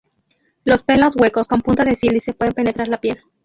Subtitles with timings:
[0.63, 3.19] Los pelos huecos con punta de sílice pueden penetrar la piel.